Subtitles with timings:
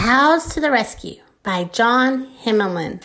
[0.00, 3.02] Cows to the Rescue by John Himmelman.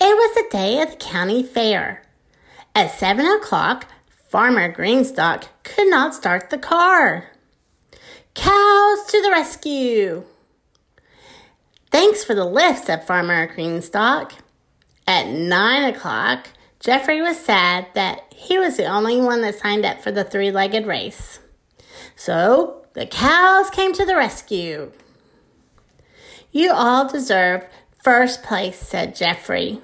[0.00, 2.04] It was the day of the county fair.
[2.76, 3.88] At seven o'clock,
[4.28, 7.32] Farmer Greenstalk could not start the car.
[8.34, 10.22] Cows to the rescue!
[11.90, 14.30] Thanks for the lift, said Farmer Greenstalk.
[15.08, 20.00] At nine o'clock, Jeffrey was sad that he was the only one that signed up
[20.00, 21.40] for the three legged race.
[22.14, 24.92] So the cows came to the rescue.
[26.52, 27.66] You all deserve
[28.02, 29.80] first place, said Jeffrey.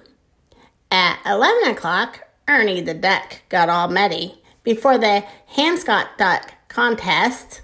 [0.90, 5.24] At 11 o'clock, Ernie the duck got all muddy before the
[5.56, 7.62] Hanscott duck contest.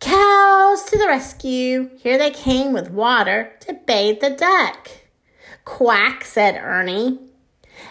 [0.00, 1.90] Cows to the rescue!
[1.98, 4.90] Here they came with water to bathe the duck.
[5.64, 7.18] Quack, said Ernie.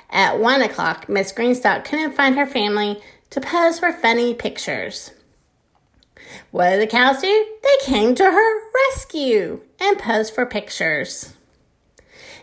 [0.09, 3.02] At one o'clock, Miss Greenstalk couldn't find her family
[3.32, 5.12] to pose for funny pictures.
[6.52, 7.45] What did the cows do?
[7.63, 11.34] They came to her rescue and posed for pictures.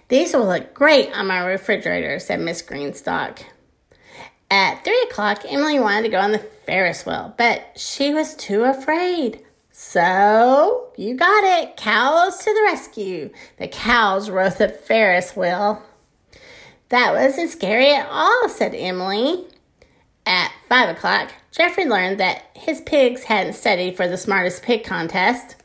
[0.08, 3.44] These will look great on my refrigerator, said Miss Greenstalk.
[4.50, 8.64] At three o'clock, Emily wanted to go on the Ferris wheel, but she was too
[8.64, 9.42] afraid.
[9.70, 11.78] So, you got it.
[11.78, 13.30] Cows to the rescue.
[13.56, 15.82] The cows rode the Ferris wheel.
[16.90, 19.46] That wasn't scary at all, said Emily.
[20.26, 25.56] At five o'clock, Jeffrey learned that his pigs hadn't studied for the smartest pig contest.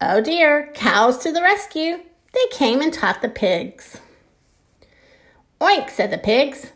[0.00, 1.98] Oh dear, cows to the rescue.
[2.32, 4.00] They came and taught the pigs.
[5.60, 6.70] Oink, said the pigs.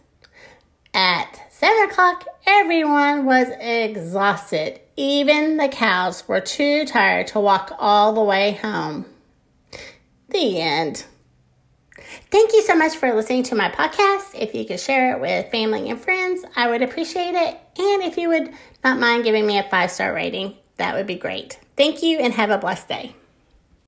[0.93, 4.81] At seven o'clock, everyone was exhausted.
[4.97, 9.07] Even the cows were too tired to walk all the way home.
[10.31, 11.05] The end.
[12.31, 14.35] Thank you so much for listening to my podcast.
[14.35, 17.59] If you could share it with family and friends, I would appreciate it.
[17.79, 18.53] And if you would
[18.85, 21.59] not mind giving me a five star rating, that would be great.
[21.77, 23.15] Thank you and have a blessed day.